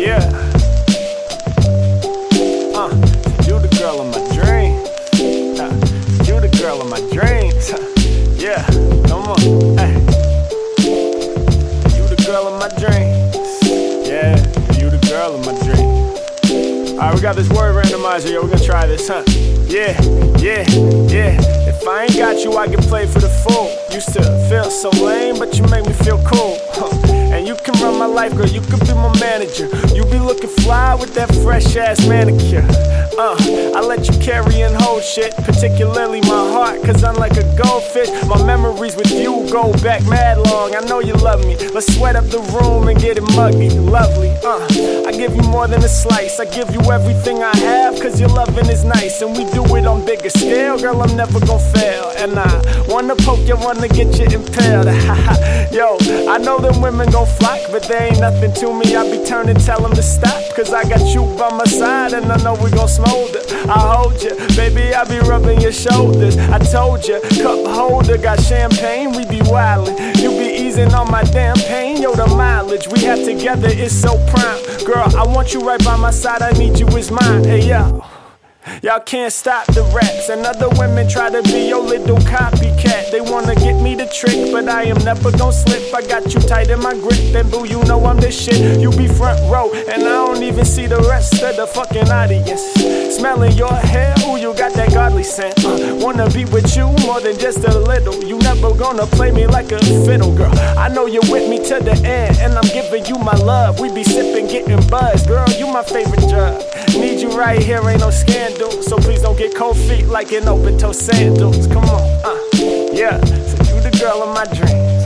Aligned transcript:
Yeah. 0.00 0.16
Uh, 2.74 2.88
you 3.44 3.60
the 3.60 3.68
girl 3.78 4.00
of 4.00 4.08
my 4.08 4.22
dreams. 4.32 4.88
Uh, 5.60 5.68
you 6.24 6.40
the 6.40 6.48
girl 6.58 6.80
of 6.80 6.88
my 6.88 7.00
dreams. 7.12 7.70
Uh, 7.70 7.76
yeah, 8.34 8.64
come 9.06 9.28
on. 9.28 9.38
Hey. 9.76 9.92
You 11.92 12.08
the 12.08 12.16
girl 12.24 12.48
of 12.48 12.58
my 12.58 12.68
dreams. 12.80 13.36
Yeah, 14.08 14.38
you 14.80 14.88
the 14.88 15.06
girl 15.06 15.34
of 15.34 15.44
my 15.44 15.52
dreams. 15.66 16.92
Alright, 16.92 17.14
we 17.14 17.20
got 17.20 17.36
this 17.36 17.50
word 17.50 17.76
randomizer, 17.84 18.32
yo. 18.32 18.40
We're 18.40 18.52
gonna 18.52 18.64
try 18.64 18.86
this, 18.86 19.06
huh? 19.06 19.22
Yeah, 19.68 20.00
yeah, 20.38 20.64
yeah. 21.12 21.36
If 21.68 21.86
I 21.86 22.04
ain't 22.04 22.16
got 22.16 22.42
you, 22.42 22.56
I 22.56 22.68
can 22.68 22.80
play 22.84 23.06
for 23.06 23.18
the 23.18 23.28
fool. 23.28 23.68
Used 23.92 24.14
to 24.14 24.22
feel 24.48 24.70
so 24.70 24.88
lame, 25.04 25.38
but 25.38 25.58
you 25.58 25.64
make 25.64 25.84
me 25.84 25.92
feel 25.92 26.16
cool. 26.24 26.56
Huh. 26.72 27.10
And 27.30 27.46
you 27.46 27.54
can 27.54 27.74
run 27.80 27.98
my 27.98 28.06
life, 28.06 28.34
girl. 28.36 28.46
You 28.46 28.60
could 28.60 28.80
be 28.80 28.92
my 28.92 29.16
manager. 29.20 29.68
Fresh 31.60 31.76
ass 31.76 32.06
manicure. 32.06 32.64
Uh, 33.18 33.36
I 33.74 33.80
let 33.80 34.08
you 34.08 34.18
carry 34.18 34.62
and 34.62 34.74
hold 34.82 35.02
shit, 35.02 35.34
particularly 35.36 36.20
my 36.22 36.28
heart, 36.28 36.82
cause 36.82 37.02
unlike 37.02 37.36
a 37.36 37.44
goldfish, 37.56 38.08
my 38.26 38.42
memories 38.44 38.96
with 38.96 39.10
you 39.10 39.46
go 39.50 39.72
back 39.82 40.02
mad 40.06 40.38
long. 40.38 40.74
I 40.74 40.80
know 40.80 41.00
you 41.00 41.12
love 41.14 41.44
me. 41.44 41.56
Let's 41.74 41.94
sweat 41.94 42.16
up 42.16 42.24
the 42.26 42.40
room 42.54 42.88
and 42.88 42.98
get 42.98 43.18
it 43.18 43.34
muggy. 43.34 43.68
Lovely, 43.70 44.30
uh, 44.44 45.06
I 45.06 45.12
give 45.12 45.34
you 45.36 45.42
more 45.42 45.66
than 45.66 45.84
a 45.84 45.88
slice. 45.88 46.40
I 46.40 46.46
give 46.46 46.70
you 46.70 46.80
everything 46.90 47.42
I 47.42 47.54
have, 47.58 48.00
cause 48.00 48.18
your 48.18 48.30
loving 48.30 48.68
is 48.70 48.84
nice. 48.84 49.20
And 49.20 49.36
we 49.36 49.44
do 49.50 49.64
it 49.76 49.86
on 49.86 50.04
bigger 50.04 50.30
scale, 50.30 50.78
girl. 50.78 51.02
I'm 51.02 51.14
never 51.16 51.40
gonna 51.40 51.58
fail. 51.58 52.12
And 52.16 52.38
I 52.38 52.59
wanna 53.00 53.16
poke 53.16 53.48
you, 53.48 53.56
wanna 53.56 53.88
get 53.88 54.18
you 54.18 54.26
impaled. 54.26 54.86
Yo, 55.72 55.96
I 56.28 56.36
know 56.38 56.58
them 56.58 56.82
women 56.82 57.10
gon' 57.10 57.26
flock, 57.26 57.58
but 57.70 57.82
they 57.84 58.08
ain't 58.08 58.20
nothing 58.20 58.52
to 58.54 58.74
me. 58.74 58.94
I 58.94 59.10
be 59.10 59.24
turning, 59.24 59.56
tell 59.56 59.80
them 59.80 59.92
to 59.92 60.02
stop, 60.02 60.38
cause 60.54 60.72
I 60.74 60.82
got 60.84 61.00
you 61.14 61.22
by 61.38 61.50
my 61.50 61.64
side, 61.64 62.12
and 62.12 62.30
I 62.30 62.36
know 62.42 62.54
we 62.62 62.70
gon' 62.70 62.88
smoke 62.88 63.08
older. 63.10 63.40
I 63.70 63.78
hold 63.94 64.22
you, 64.22 64.36
baby, 64.54 64.94
I 64.94 65.04
be 65.04 65.18
rubbing 65.20 65.60
your 65.60 65.72
shoulders. 65.72 66.36
I 66.36 66.58
told 66.58 67.06
you, 67.06 67.20
cup 67.42 67.64
holder, 67.66 68.18
got 68.18 68.38
champagne, 68.40 69.12
we 69.12 69.24
be 69.24 69.40
wildin'. 69.48 70.20
You 70.20 70.30
be 70.30 70.52
easing 70.62 70.92
on 70.92 71.10
my 71.10 71.22
damn 71.24 71.56
pain, 71.56 72.02
yo, 72.02 72.14
the 72.14 72.26
mileage 72.26 72.86
we 72.88 73.00
have 73.04 73.24
together 73.24 73.68
is 73.68 73.98
so 73.98 74.14
prime. 74.28 74.84
Girl, 74.84 75.08
I 75.16 75.24
want 75.26 75.54
you 75.54 75.60
right 75.60 75.82
by 75.82 75.96
my 75.96 76.10
side, 76.10 76.42
I 76.42 76.50
need 76.52 76.78
you 76.78 76.86
as 76.88 77.10
mine. 77.10 77.44
Hey, 77.44 77.66
yo. 77.66 78.04
Y'all 78.82 79.00
can't 79.00 79.32
stop 79.32 79.66
the 79.68 79.82
raps, 79.94 80.28
and 80.28 80.44
other 80.44 80.68
women 80.78 81.08
try 81.08 81.30
to 81.30 81.42
be 81.44 81.68
your 81.68 81.82
little 81.82 82.18
copycat. 82.18 83.10
They 83.10 83.20
wanna 83.20 83.54
get 83.54 83.80
me 83.80 83.94
the 83.94 84.06
trick, 84.06 84.52
but 84.52 84.68
I 84.68 84.84
am 84.84 84.98
never 85.04 85.30
gonna 85.32 85.52
slip. 85.52 85.94
I 85.94 86.02
got 86.02 86.34
you 86.34 86.40
tight 86.40 86.68
in 86.68 86.80
my 86.80 86.92
grip, 86.92 87.34
and 87.34 87.50
boo, 87.50 87.66
you 87.66 87.82
know 87.84 88.04
I'm 88.04 88.18
the 88.18 88.30
shit. 88.30 88.78
You 88.78 88.90
be 88.90 89.08
front 89.08 89.40
row, 89.50 89.72
and 89.72 90.02
I 90.02 90.26
don't 90.26 90.42
even 90.42 90.64
see 90.64 90.86
the 90.86 91.00
rest 91.08 91.42
of 91.42 91.56
the 91.56 91.66
fucking 91.66 92.10
audience. 92.10 92.60
Smelling 93.16 93.52
your 93.52 93.72
hair, 93.72 94.14
ooh, 94.26 94.36
you 94.36 94.54
got 94.54 94.74
that 94.74 94.92
godly 94.92 95.24
scent. 95.24 95.64
Uh, 95.64 95.96
wanna 95.96 96.28
be 96.30 96.44
with 96.44 96.76
you 96.76 96.92
more 97.06 97.20
than 97.20 97.38
just 97.38 97.64
a 97.64 97.78
little. 97.78 98.22
You 98.24 98.38
never 98.38 98.74
gonna 98.74 99.06
play 99.06 99.30
me 99.30 99.46
like 99.46 99.72
a 99.72 99.78
fiddle, 100.04 100.34
girl. 100.34 100.52
I 100.76 100.88
know 100.88 101.06
you're 101.06 101.30
with 101.30 101.48
me 101.48 101.58
to 101.68 101.80
the 101.80 101.96
end, 102.04 102.36
and 102.38 102.52
I'm 102.54 102.68
giving 102.68 103.06
you 103.06 103.16
my 103.16 103.36
love. 103.36 103.80
We 103.80 103.90
be 103.92 104.04
sipping, 104.04 104.48
getting 104.48 104.86
buzzed, 104.88 105.28
girl. 105.28 105.48
You 105.58 105.66
my 105.66 105.82
favorite 105.82 106.19
right 107.40 107.62
here, 107.62 107.80
ain't 107.88 108.00
no 108.00 108.10
scandal. 108.10 108.70
So 108.82 108.98
please 108.98 109.22
don't 109.22 109.36
get 109.36 109.54
cold 109.54 109.76
feet 109.76 110.06
like 110.06 110.30
in 110.32 110.46
open 110.46 110.76
toe 110.76 110.92
sandals. 110.92 111.66
Come 111.66 111.84
on, 111.84 112.02
uh, 112.22 112.38
yeah. 112.92 113.18
So 113.24 113.56
you 113.74 113.80
the 113.80 113.96
girl 113.98 114.22
of 114.22 114.34
my 114.34 114.44
dreams. 114.52 115.00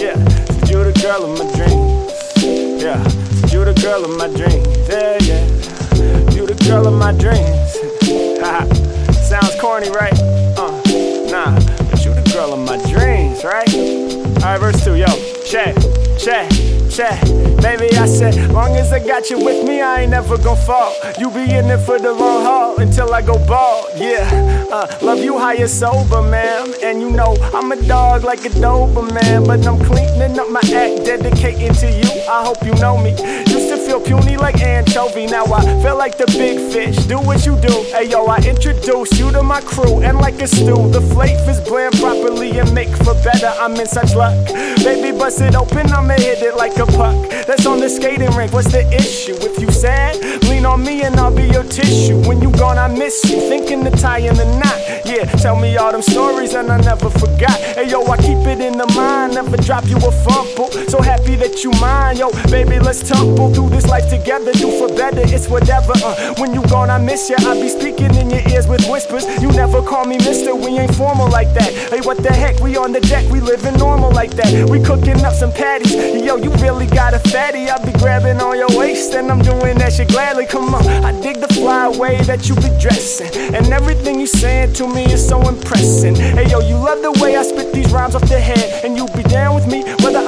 Yeah, 0.00 0.14
so 0.46 0.70
you 0.70 0.84
the 0.84 0.96
girl 1.02 1.24
of 1.26 1.32
my 1.36 1.46
dreams. 1.56 2.12
Yeah, 2.80 3.02
so 3.02 3.58
you 3.58 3.64
the 3.64 3.74
girl 3.82 4.04
of 4.04 4.16
my 4.16 4.28
dreams. 4.28 4.88
Yeah, 4.88 5.18
yeah. 5.30 6.30
You 6.34 6.46
the 6.46 6.54
girl 6.68 6.86
of 6.86 6.94
my 6.94 7.12
dreams. 7.12 7.68
Sounds 9.28 9.60
corny, 9.60 9.90
right? 9.90 10.14
Uh, 10.56 10.70
nah, 11.28 11.58
but 11.90 12.04
you 12.04 12.14
the 12.14 12.30
girl 12.32 12.54
of 12.54 12.60
my 12.60 12.78
dreams, 12.88 13.42
right? 13.42 13.68
Alright, 14.38 14.60
verse 14.60 14.84
two, 14.84 14.94
yo, 14.94 15.06
check, 15.44 15.74
check, 16.18 16.50
check. 16.90 17.20
Baby, 17.62 17.96
I 17.96 18.06
said, 18.06 18.50
long 18.52 18.76
as 18.76 18.92
I 18.92 18.98
got 18.98 19.30
you 19.30 19.42
with 19.44 19.66
me, 19.66 19.80
I 19.80 20.02
ain't 20.02 20.10
never 20.10 20.36
gonna 20.36 20.60
fall. 20.60 20.94
You 21.18 21.30
be 21.30 21.42
in 21.42 21.66
it 21.66 21.78
for 21.78 21.98
the 21.98 22.12
long 22.12 22.44
haul 22.44 22.76
until 22.80 23.12
I 23.14 23.22
go 23.22 23.34
bald. 23.46 23.86
Yeah, 23.96 24.68
uh, 24.70 24.86
love 25.02 25.18
you 25.18 25.38
high 25.38 25.54
and 25.54 25.70
sober, 25.70 26.22
man. 26.22 26.74
And 26.82 27.00
you 27.00 27.10
know, 27.10 27.36
I'm 27.54 27.72
a 27.72 27.76
dog 27.86 28.24
like 28.24 28.44
a 28.44 28.50
Doberman. 28.50 29.46
But 29.46 29.66
I'm 29.66 29.78
cleaning 29.84 30.38
up 30.38 30.50
my 30.50 30.60
act, 30.60 31.04
dedicating 31.04 31.74
to 31.74 31.90
you. 31.90 32.10
I 32.28 32.44
hope 32.44 32.64
you 32.64 32.74
know 32.74 32.96
me. 32.98 33.14
To 33.14 33.67
feel 33.78 34.00
puny 34.00 34.36
like 34.36 34.60
anchovy. 34.60 35.26
Now 35.26 35.44
I 35.46 35.62
feel 35.82 35.96
like 35.96 36.18
the 36.18 36.26
big 36.26 36.72
fish. 36.72 36.96
Do 37.06 37.18
what 37.18 37.46
you 37.46 37.56
do. 37.60 37.72
Hey 37.94 38.08
yo, 38.08 38.26
I 38.26 38.38
introduce 38.38 39.18
you 39.18 39.30
to 39.32 39.42
my 39.42 39.60
crew. 39.60 40.02
And 40.02 40.18
like 40.18 40.40
a 40.40 40.46
stew, 40.46 40.90
the 40.90 41.00
flavors 41.14 41.60
blend 41.60 41.96
properly 41.96 42.58
and 42.58 42.72
make 42.74 42.94
for 43.04 43.14
better. 43.22 43.52
I'm 43.58 43.74
in 43.76 43.86
such 43.86 44.14
luck. 44.14 44.36
Baby, 44.84 45.16
bust 45.16 45.40
it 45.40 45.54
open, 45.54 45.90
I'ma 45.92 46.14
hit 46.14 46.42
it 46.42 46.56
like 46.56 46.76
a 46.78 46.86
puck 46.86 47.16
that's 47.46 47.66
on 47.66 47.80
the 47.80 47.88
skating 47.88 48.30
rink. 48.36 48.52
What's 48.52 48.70
the 48.72 48.86
issue? 48.92 49.36
If 49.40 49.60
you 49.60 49.70
sad, 49.70 50.16
lean 50.44 50.66
on 50.66 50.84
me 50.84 51.02
and 51.02 51.16
I'll 51.16 51.34
be 51.34 51.44
your 51.44 51.64
tissue. 51.64 52.20
When 52.28 52.40
you 52.42 52.50
gone, 52.52 52.78
I 52.78 52.88
miss 52.88 53.24
you. 53.24 53.40
Thinking 53.48 53.84
the 53.84 53.90
tie 53.90 54.18
in 54.18 54.34
the 54.34 54.44
knot. 54.58 54.78
Yeah, 55.04 55.24
tell 55.40 55.56
me 55.58 55.76
all 55.76 55.92
them 55.92 56.02
stories 56.02 56.54
and 56.54 56.70
I 56.70 56.78
never 56.80 57.10
forgot. 57.10 57.58
Hey 57.60 57.88
yo, 57.88 58.04
I 58.06 58.16
keep 58.18 58.46
it 58.46 58.60
in 58.60 58.76
the 58.76 58.86
mind, 58.94 59.34
never 59.34 59.56
drop 59.56 59.86
you 59.86 59.96
a 59.96 60.12
fumble. 60.12 60.70
So 60.88 61.00
happy 61.00 61.36
that 61.36 61.64
you 61.64 61.70
mine, 61.80 62.16
yo, 62.16 62.30
baby, 62.50 62.78
let's 62.78 63.06
tumble 63.08 63.52
through 63.54 63.67
this 63.68 63.86
life 63.86 64.08
together. 64.08 64.52
Do 64.52 64.70
for 64.78 64.88
better, 64.88 65.22
it's 65.22 65.48
whatever. 65.48 65.92
Uh, 66.04 66.34
when 66.38 66.54
you 66.54 66.62
gone, 66.68 66.90
I 66.90 66.98
miss 66.98 67.28
ya. 67.30 67.36
I 67.40 67.60
be 67.60 67.68
speaking 67.68 68.14
in 68.14 68.30
your 68.30 68.42
ears 68.48 68.66
with 68.66 68.88
whispers. 68.88 69.24
You 69.42 69.48
never 69.52 69.82
call 69.82 70.04
me 70.04 70.16
Mister, 70.18 70.54
we 70.54 70.78
ain't 70.78 70.94
formal 70.94 71.28
like 71.28 71.52
that. 71.54 71.70
Hey, 71.92 72.00
what 72.00 72.18
the 72.22 72.32
heck? 72.32 72.60
We 72.60 72.76
on 72.76 72.92
the 72.92 73.00
deck, 73.00 73.30
we 73.30 73.40
living 73.40 73.76
normal 73.76 74.10
like 74.12 74.32
that. 74.32 74.68
We 74.70 74.80
cooking 74.80 75.24
up 75.24 75.34
some 75.34 75.52
patties. 75.52 75.94
Yo, 75.94 76.36
you 76.36 76.50
really 76.56 76.86
got 76.86 77.14
a 77.14 77.18
fatty. 77.18 77.68
I 77.68 77.78
be 77.84 77.92
grabbing 77.98 78.40
on 78.40 78.58
your 78.58 78.68
waist 78.78 79.14
and 79.14 79.30
I'm 79.30 79.42
doing 79.42 79.78
that 79.78 79.92
shit 79.92 80.08
gladly. 80.08 80.46
Come 80.46 80.74
on, 80.74 80.86
I 81.04 81.12
dig 81.20 81.40
the 81.40 81.48
fly 81.48 81.88
way 81.88 82.20
that 82.22 82.48
you 82.48 82.54
be 82.56 82.70
dressing. 82.80 83.54
And 83.54 83.66
everything 83.72 84.20
you 84.20 84.26
saying 84.26 84.74
to 84.74 84.86
me 84.86 85.04
is 85.04 85.26
so 85.26 85.40
impressive. 85.48 86.16
Hey 86.16 86.48
yo, 86.48 86.60
you 86.60 86.76
love 86.76 87.02
the 87.02 87.12
way 87.22 87.36
I 87.36 87.42
spit 87.42 87.72
these 87.72 87.90
rhymes 87.92 88.14
off 88.14 88.28
the 88.28 88.40
head. 88.40 88.84
And 88.84 88.96
you 88.96 89.06
be 89.16 89.22
down 89.22 89.54
with 89.54 89.66
me, 89.66 89.82
whether 90.02 90.18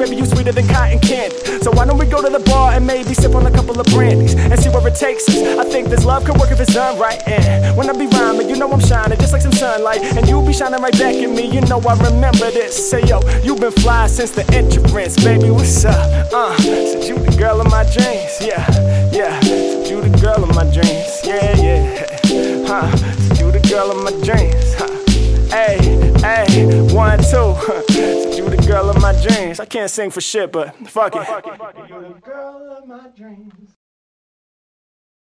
baby. 0.00 0.16
You 0.16 0.24
sweeter 0.24 0.52
than 0.52 0.66
cotton 0.66 0.98
candy. 0.98 1.36
So 1.62 1.70
why 1.70 1.84
don't 1.84 1.98
we 1.98 2.06
go 2.06 2.22
to 2.22 2.30
the 2.30 2.40
bar 2.40 2.72
and 2.72 2.86
maybe 2.86 3.12
sip 3.14 3.34
on 3.34 3.46
a 3.46 3.50
couple 3.50 3.78
of 3.78 3.86
brandies 3.88 4.34
and 4.34 4.58
see 4.58 4.70
where 4.70 4.86
it 4.86 4.94
takes 4.94 5.28
us? 5.28 5.36
I 5.58 5.64
think 5.64 5.88
this 5.88 6.04
love 6.04 6.24
could 6.24 6.38
work 6.38 6.50
if 6.50 6.60
it's 6.60 6.74
done 6.74 6.98
right. 6.98 7.20
And 7.28 7.76
when 7.76 7.88
I 7.90 7.92
be 7.92 8.06
rhyming, 8.06 8.48
you 8.48 8.56
know 8.56 8.70
I'm 8.70 8.80
shining 8.80 9.18
just 9.18 9.32
like 9.32 9.42
some 9.42 9.52
sunlight. 9.52 10.00
And 10.16 10.26
you 10.28 10.40
be 10.42 10.52
shining 10.52 10.80
right 10.80 10.96
back 10.98 11.14
at 11.14 11.30
me, 11.30 11.44
you 11.50 11.60
know 11.62 11.80
I 11.80 11.94
remember 12.10 12.50
this. 12.50 12.90
Say 12.90 13.02
yo, 13.04 13.20
you 13.42 13.54
been 13.56 13.72
fly 13.72 14.06
since 14.06 14.30
the 14.30 14.44
entrance, 14.54 15.22
baby. 15.22 15.50
What's 15.50 15.84
up? 15.84 16.32
Uh, 16.32 16.56
said 16.56 17.04
you 17.04 17.18
the 17.18 17.36
girl 17.36 17.60
of 17.60 17.70
my 17.70 17.84
dreams, 17.84 18.32
yeah, 18.40 18.64
yeah. 19.12 19.40
You 19.88 20.00
the 20.00 20.16
girl 20.20 20.42
of 20.42 20.54
my 20.54 20.64
dreams, 20.72 21.20
yeah, 21.24 21.56
yeah. 21.56 22.06
Huh? 22.66 22.88
You 23.38 23.50
the 23.50 23.60
girl 23.68 23.90
of 23.90 23.98
my 24.04 24.12
dreams, 24.24 24.49
Said 27.88 28.36
you 28.36 28.48
the 28.48 28.56
girl 28.66 28.90
of 28.90 29.00
my 29.00 29.12
dreams. 29.22 29.60
I 29.60 29.64
can't 29.64 29.90
sing 29.90 30.10
for 30.10 30.20
shit, 30.20 30.52
but 30.52 30.74
fuck 30.88 31.14
it. 31.16 31.26
You're 31.88 32.02
the 32.02 32.20
girl 32.20 32.78
of 32.78 32.86
my 32.86 33.08
dreams. 33.16 33.79